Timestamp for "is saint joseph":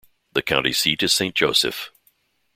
1.03-1.91